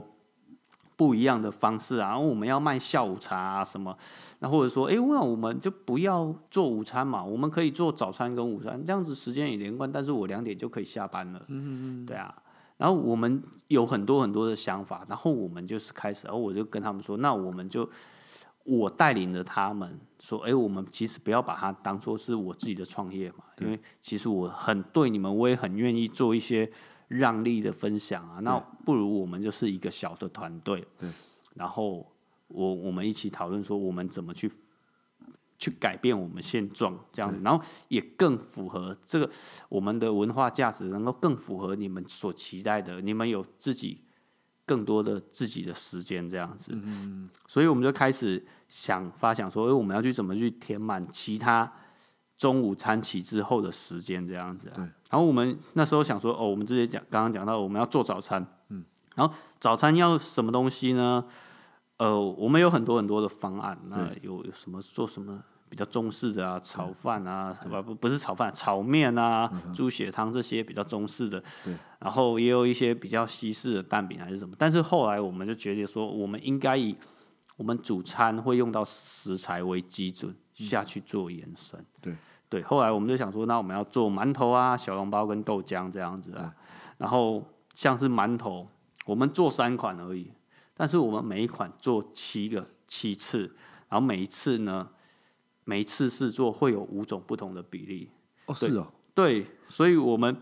[0.96, 2.18] 不一样的方式啊。
[2.18, 3.98] 我们要卖下午茶啊什么，
[4.40, 11.40] 那或者说，诶，那我们就不要做午餐嘛，我们可以做早餐跟午餐，这样子时间也连贯，但是我两点就可以下班了。
[11.48, 12.34] 嗯嗯对啊。
[12.78, 17.90] 然后我们有很多很多的想法，然后我们就是开始，然后我就跟他们说，那我们就
[18.66, 26.70] 我带领着他们说，哎，我们其实不要把它当做是我自己的创业嘛，因为其实我很对你们，我也很愿意做一些
[27.08, 28.40] 让利的分享啊。
[28.40, 31.10] 那不如我们就是一个小的团队，对，
[31.56, 32.06] 然后
[32.48, 34.52] 我我们一起讨论说，我们怎么去。
[35.58, 39.28] 去改变我们现状，这样子，然后也更符合这个
[39.70, 43.00] 我们的文化价值，能够更符合你们所期待的。
[43.00, 44.02] 你们有自己
[44.66, 46.74] 更多的自己的时间，这样子。
[46.74, 51.72] 嗯所以我们就开始想发想说，哎，我们要去怎么去填满其他
[52.38, 54.72] 中午餐起之后的时间，这样子。
[54.76, 54.84] 对。
[55.10, 58.46] 然后我们那时候想说，哦，我们之前讲刚刚讲到，我们要做早餐。
[58.70, 58.84] 嗯。
[59.16, 61.24] 然后早餐要什么东西呢？
[61.98, 71.42] 呃，我们有很多很多的方案，那有有什么做什么比较中式的啊，炒饭啊，不不不是炒饭，炒面啊，猪血汤这些比较中式的，
[72.00, 76.94] 然后也有一些比较西式的蛋饼还是什么，但是后来我们就决定说，我们应该以
[77.56, 82.16] 我们主餐会用到食材为基准下去做延伸，对
[82.48, 86.54] 对，后来我们就想说，那我们要做馒头啊，小笼包跟豆浆这样子啊，
[86.98, 88.68] 然后像是馒头，
[89.06, 90.32] 我们做三款而已。
[90.78, 93.56] 但是我们每一款做七个七次，
[93.90, 94.90] 然后每一次呢，
[95.64, 98.10] 每一次试做会有五种不同的比例。
[98.46, 98.88] 哦，是哦。
[99.14, 100.36] 对，所以我们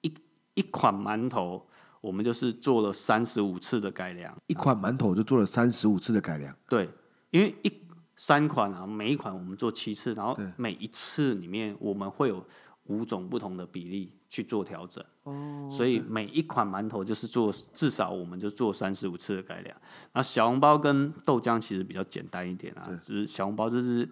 [0.00, 0.14] 一
[0.54, 1.66] 一款馒头，
[2.00, 4.34] 我们就是做了三十五次的改良。
[4.46, 6.56] 一款馒头就做了三十五次的改良。
[6.66, 6.88] 对，
[7.30, 7.68] 因为一
[8.26, 12.42] 三款啊，每一款我们做七次，然后每一次里面我们会有
[12.84, 14.12] 五种不同的比例。
[14.34, 19.76] 去做调整，哦所以每一款馒头就是做至少我们就做三十五次的改良。
[20.12, 24.08] 那小笼包跟豆浆其实比较简单一点啊，只是小笼包就是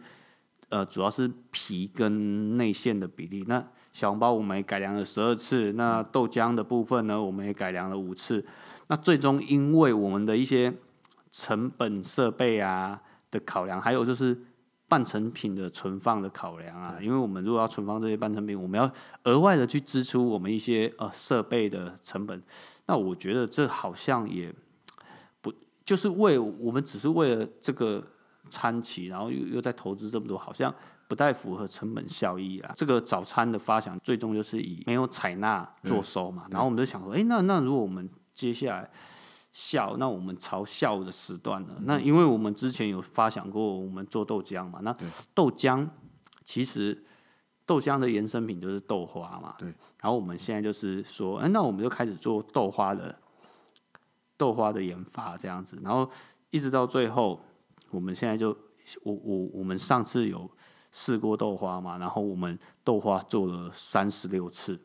[0.69, 3.45] 呃主要是皮跟内馅的比例。
[3.49, 8.47] 那小笼包我们也改良了十二次，那豆浆的部分呢我们也改良了五次。
[8.87, 10.73] 那最终因为我们的一些
[11.33, 14.41] 成本设备啊的考量，还有就是。
[14.89, 18.93] 半成品的存放的考量啊，因为我们如果要存放这些半成品，我们要
[19.25, 22.43] 额外的去支出我们一些呃设备的成本。
[22.85, 24.55] 那我觉得这好像也
[25.41, 25.51] 不
[25.83, 28.07] 就是为我们只是为了这个
[28.51, 30.75] 餐期，然后又又在投资这么多，好像
[31.09, 32.75] 不太符合成本效益啊。
[32.77, 36.45] 这个早餐的发想最终就是以没有采纳做收嘛。
[36.51, 38.91] 然后我们就想说，哎，那那如果我们接下来。
[39.53, 41.77] 下午，那我们朝下午的时段呢？
[41.83, 44.81] 那因为我们之前有发想过，我们做豆浆嘛。
[44.83, 44.97] 那
[45.35, 45.87] 豆浆
[46.43, 47.05] 其实
[47.67, 49.55] 豆浆的衍生品就是豆花嘛。
[49.59, 49.69] 对。
[50.01, 53.15] 然后我们现在就是说，哎，那我们就开始做豆花的
[54.39, 55.79] 豆花的研发这样子。
[55.83, 56.11] 然后
[56.49, 57.39] 一直到最后，
[57.91, 58.57] 我们现在就
[59.03, 60.51] 我我我们上次有
[60.93, 61.99] 试过豆花嘛？
[61.99, 64.81] 然后我们豆花做了三十六次。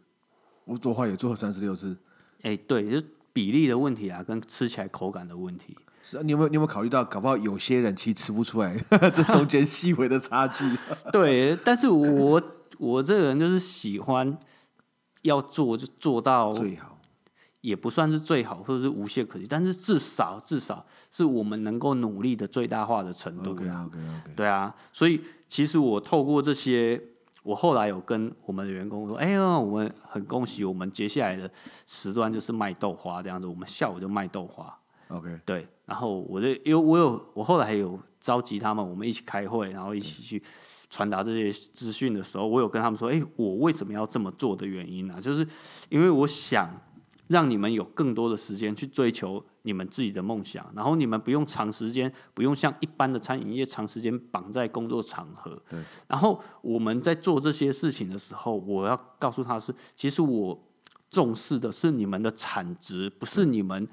[0.65, 1.97] 我豆花也做了三十六次。
[2.41, 3.07] 哎，对，就。
[3.37, 5.77] 比例的问题啊，跟吃起来口感的问题。
[6.01, 8.75] 是啊，你有没有你有没有考虑到，搞不好有些人其实吃不出来
[9.13, 10.65] 这中间细微的差距？
[11.13, 12.41] 对，但是我
[12.79, 14.35] 我这个人就是喜欢
[15.21, 16.97] 要做就做到最好，
[17.61, 23.51] 也不算是最好，或者是无懈可击，但是至少至少是我们能够努力的最大化的程度。
[23.51, 24.33] OK OK OK。
[24.35, 26.99] 对啊，所以其实我透过这些。
[27.47, 31.49] 我后来有跟我们的员工说：“哎呀，我们很恭喜，我们接下来的
[31.85, 33.47] 时段就是卖豆花这样子。
[33.47, 34.77] 我们下午就卖豆花。
[35.07, 35.65] OK，对。
[35.85, 40.43] 然后我就因为我有我后来有召集他们，我们一起开会，然后一起去
[40.89, 45.17] 传达这些资讯的时候，我有跟他们说：，哎，我为什么要这么做的原因呢？
[45.21, 45.47] 就是
[45.87, 46.69] 因为我想。”
[47.27, 55.61] 让你们有更多的时间去追求你们自己的梦想，然后你们不用长时间，不用像一般的餐饮业长时间绑在工作场合。
[55.69, 55.79] 对。
[56.07, 60.57] 然后我们在做这些事情的时候，我要告诉他是，其实我
[61.09, 63.87] 重视的是你们的产值，不是你们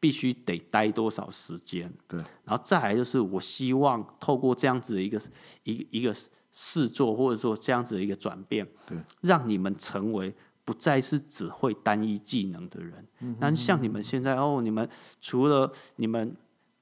[0.00, 1.92] 必须得待多少时间。
[2.08, 2.18] 对。
[2.44, 5.20] 然后再来就是，我希望透过这样子的一个
[5.62, 6.12] 一一个
[6.50, 10.34] 试做，或者说这样子的一个转变，对，让你们成为。
[10.64, 13.06] 不再是只会单一技能的人，
[13.40, 14.88] 但是像你们现在哦，你们
[15.20, 16.36] 除了你们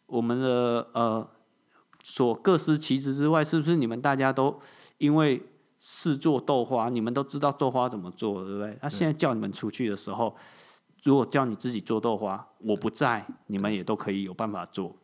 [0.07, 1.27] 我们的呃
[2.03, 4.61] 所各司其职之外，是不是你们大家都
[4.99, 5.43] 因为
[5.79, 8.79] 是做豆花，你们都知道豆花怎么做，对不对？
[8.83, 10.37] 那现在叫你们出去的时候，
[11.03, 14.95] 如果叫你自己做豆花，我不在，你们也都可以有办法做。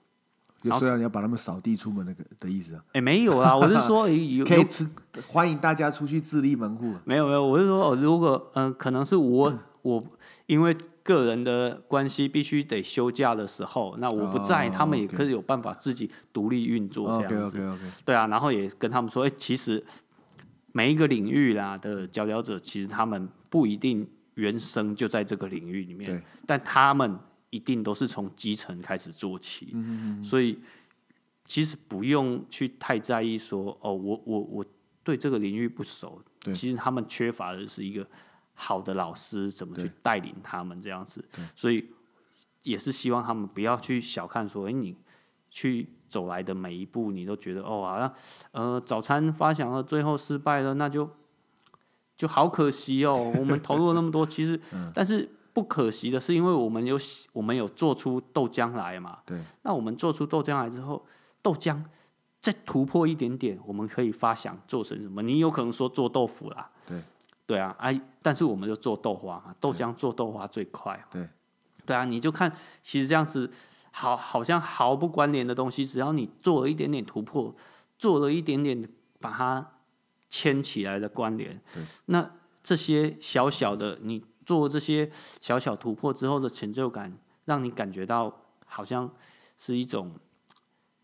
[0.72, 2.84] 虽然你要把他们扫地出门那个的意思啊？
[2.92, 4.88] 哎，没有啊，我是 说可以吃，
[5.28, 6.94] 欢迎大家出去自立门户。
[7.04, 10.04] 没有没有，我是说哦，如果嗯，可能是我我
[10.46, 17.58] 因为个人的关系必须得休假的时候，那我不在，他们也可以有办法自己独立运作这样子。
[18.04, 19.84] 对啊，然后也跟他们说，哎，其实
[20.72, 27.18] 每一个领域啦的佼佼者，其实他们不一定原生就在这个领域里面，但他们
[27.56, 29.74] 一定都是从基层开始做起，
[30.22, 30.58] 所以
[31.46, 34.64] 其实不用去太在意说哦，我我我
[35.02, 36.20] 对这个领域不熟，
[36.52, 38.06] 其实他们缺乏的是一个
[38.52, 41.88] 好的老师怎么去带领他们这样子，所以
[42.62, 44.94] 也是希望他们不要去小看说，哎、你
[45.50, 48.14] 去走来的每一步，你都觉得哦，好像
[48.52, 51.08] 呃早餐发想了，最后失败了，那就
[52.16, 54.60] 就好可惜哦，我们投入了那么多，其实，
[54.92, 57.00] 但是不可惜的是，因为我们有
[57.32, 61.02] 我们有做出豆浆来嘛，对，那我们做出豆浆来之后，
[61.40, 61.82] 豆浆
[62.42, 65.22] 再突破一点点，我们可以发想做成什么？
[65.22, 67.02] 你有可能说做豆腐啦，对，
[67.46, 71.26] 对啊，哎，但是我们就做豆花嘛，豆浆做豆花最快，对，
[71.86, 73.50] 对啊，你就看，其实这样子
[73.92, 77.56] 好，好像毫不关联的东西，只要你做了一点点突破，
[77.98, 78.86] 做了一点点
[79.18, 79.66] 把它
[80.28, 81.58] 牵起来的关联，
[82.04, 82.30] 那
[82.62, 85.10] 这些小小的你做这些
[85.42, 89.12] 小小突破之后的成就感，让你感觉到好像
[89.58, 90.14] 是一种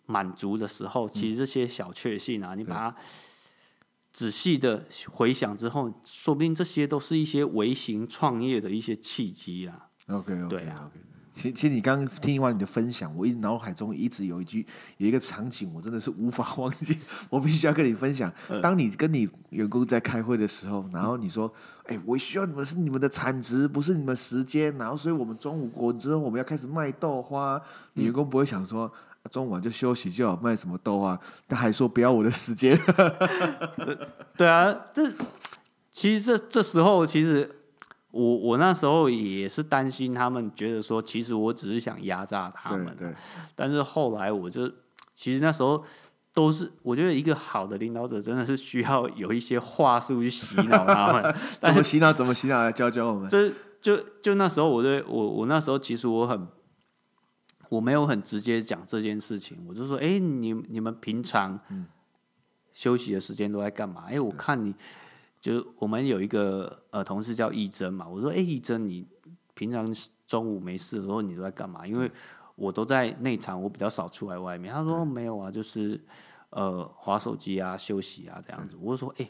[0.06, 2.96] 满足的时候，其实这些小确幸啊，你把它
[4.12, 9.88] 仔细的回想之后，说不定这些都是一些微型创业的一些契机啊。
[10.06, 10.72] OK OK 对。
[11.34, 14.66] 其其实你刚刚听完你的分享，我一脑海中一直有一句
[14.98, 16.98] 有一个场景，我真的是无法忘记，
[17.30, 18.32] 我必须要跟你分享。
[18.60, 21.52] 当你跟你员工在开会的时候，然后你说
[21.86, 27.60] ：“哎、我需要你们是你们的产值，不是你们时间。”然后所以我们中午过之后我们要开始卖豆花，
[27.94, 28.84] 你员工不会想说。
[28.84, 28.92] 啊
[29.30, 31.16] 中午就休息就好，卖什么豆花？
[31.46, 32.76] 他还说不要我的时间。
[34.36, 35.08] 对啊，这
[35.92, 37.48] 其实这这时候其实
[38.12, 43.14] 我我那时候也是担心他们觉得说，其实我只是想压榨他们对，对
[43.56, 44.70] 但是后来我就
[45.16, 45.82] 其实那时候
[46.32, 52.12] 都是我觉得一个好的领导者真的是需要有一些话术去洗脑他们， 怎么洗脑？
[52.12, 52.62] 怎么洗脑？
[52.62, 53.28] 来教教我们。
[53.28, 53.50] 这
[53.80, 56.46] 就就那时候我对我我那时候其实我很。
[57.68, 61.58] 我没有很直接讲这件事情，我就说：“哎、你你们平常
[62.74, 64.74] 休息的时间都在干嘛？”哎、我看你
[65.42, 69.04] 就是我们有一个呃同事叫易珍嘛，我说：“哎、易珍，你
[69.54, 69.84] 平常
[70.24, 72.08] 中午没事的时候你都在干嘛？”因为
[72.54, 74.72] 我都在内场，我比较少出来外面。
[74.72, 76.00] 他说：“没有啊，就是
[76.50, 79.28] 呃划手机啊、休息啊这样子。”我就说：“哎、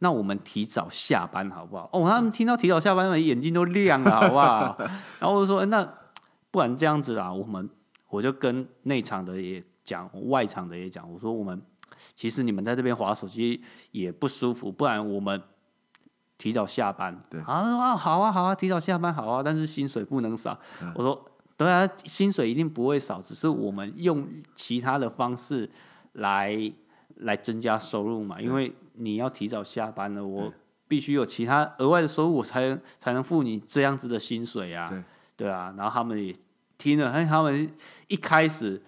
[0.00, 4.76] 那我们提早下班好不好？”哦，他们听到提早下班，眼睛都亮了，好不好？
[5.20, 5.88] 然后我就说：“哎那
[6.50, 7.70] 不然这样子啊，我们。”
[8.12, 11.58] 我就跟内场的也讲，外场的也讲，我说我们
[12.14, 15.42] 其实你们在这边划手机也不舒服，不然我们
[16.42, 17.16] 提早下班。
[17.30, 17.40] 对。
[17.42, 20.58] 啊，他说啊好啊好啊，提早下班好啊，但是薪水不能少。
[20.96, 21.24] 我说
[21.56, 24.26] 对啊，薪水一定不会少，只是我们用
[24.56, 25.70] 其他的方式
[26.14, 26.72] 来
[27.18, 30.52] 来增加收入嘛，因为你要提早下班了，我
[30.88, 34.88] 必须有其他额外的收入，我才才能付你这样子的薪水啊。
[34.88, 35.00] 对。
[35.34, 36.34] 对啊，然后他们也
[36.76, 37.68] 听了，哎，他们
[38.08, 38.80] 一开始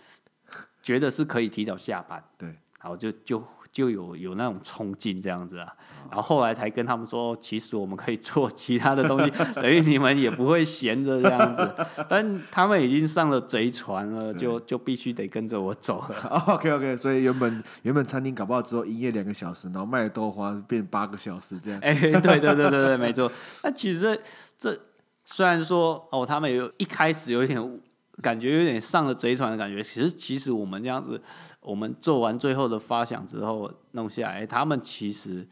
[0.82, 2.48] 觉得是可以提早下班，对，
[2.80, 3.42] 然后就就
[3.74, 5.66] 就有有那种冲劲这样子啊，
[6.08, 9.28] 然后后来才跟他们说，其实我们可以做其他的东西，
[9.60, 11.74] 等于你们也不会闲着这样子，
[12.08, 16.16] 但他们已经上了贼船了，就就必须得跟着我走了。
[16.54, 21.80] OK OK，所以原本原本餐厅搞不好只有营业两个小时，然后卖的豆花变八个小时这样。
[21.80, 23.28] 哎、对对对对对，没错。
[23.64, 24.16] 那其实这
[24.56, 24.80] 这
[25.24, 27.80] 虽然说哦，他们有一开始有一点
[28.22, 29.82] 感觉，有点上了贼船的感觉。
[29.82, 31.20] 其实其实我们这样子，
[31.60, 35.46] 我们做完最后的发想之后弄下来，他们其实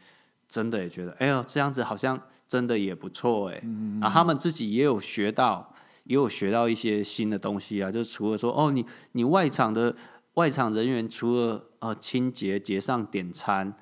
[0.47, 3.61] 真的也觉得，哎呦，这样子好像真的也不错哎。
[3.99, 5.73] 然后他们自己也有学到，
[6.05, 7.91] 也有学到一些新的东西啊。
[7.91, 9.95] 就除了说哦，你你外场的
[10.35, 13.75] 外场人员除了呃清洁、结账、点餐。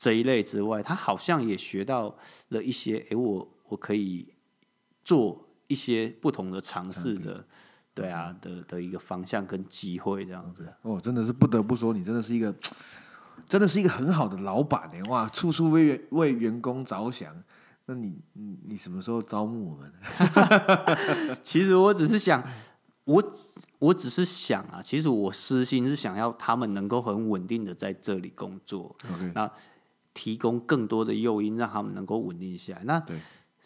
[0.00, 2.16] 这一类之外，他好像也学到
[2.50, 4.32] 了一些，哎，我我可以
[5.04, 7.44] 做一些不同的尝试的，
[7.98, 10.66] 对啊的的一个方向跟机会这样子。
[10.82, 12.54] 哦，真的是不得不说，你真的是一个，
[13.46, 15.02] 真的是一个很好的老板呢！
[15.10, 17.34] 哇，处处为员为员工着想。
[17.86, 19.92] 那你你你什么时候招募我们？
[21.42, 22.42] 其实我只是想，
[23.04, 23.32] 我
[23.78, 28.94] 我只是想啊，其实我私心是想要他们能够很稳定的在这里工作
[29.34, 29.50] 那
[30.12, 32.84] 提供更多的诱因，让他们能够稳定下来。
[32.84, 33.18] 那对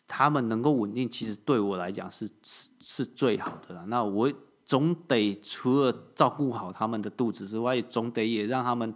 [0.06, 3.84] 他们能够稳定，其实对我来讲是是是最好的啦。
[3.88, 4.32] 那我
[4.64, 8.94] 总得除了照顾好他们的肚子之外，也总得也让他们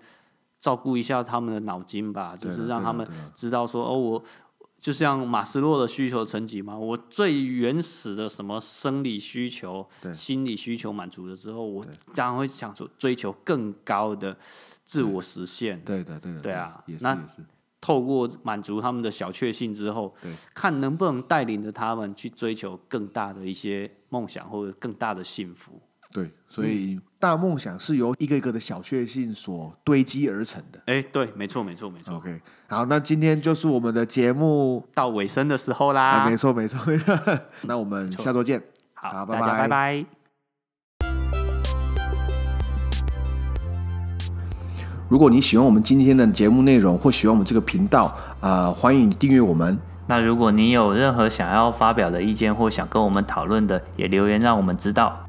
[0.59, 4.25] 照顾一下他们的脑筋吧，就是让他们知道说，哦，我
[4.79, 11.85] 就像马斯洛的需求层级嘛，我最原始的什么生理需求、心理需求满足了之后，我
[12.15, 14.37] 当然会想说追求更高的
[14.85, 15.83] 自我实现。
[15.83, 17.45] 对的对的，对啊也是那也是，
[17.87, 25.81] 透过满足他们的小确幸之后，对，看能不能带领着他们去追求更大的一些梦想或者更大的幸福。
[26.13, 30.83] 对，所以大梦想是由一个一个的小确幸所堆积而成的。
[30.87, 32.17] 哎，对，没错，没错，没错。
[32.17, 36.81] OK，好，那今天就是我们的节目，到尾声的时候啊，啦，没错，没错。
[37.63, 38.61] 那我们下周见。
[38.95, 40.07] 好，好拜大家拜拜
[45.09, 49.79] 如果你喜欢我们今天的节目内容，或喜欢我们这个频道，啊、欢迎你订阅我们。
[50.09, 55.26] 那如果你有任何想要发表的意见或想跟我们讨论的，也留言让我们知道。